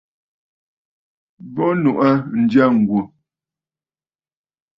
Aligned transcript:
Bɨ 1.53 1.63
nuʼu 1.81 1.99
aa 2.05 2.15
ǹjyâ 2.39 2.65
ŋ̀gwò. 2.77 3.01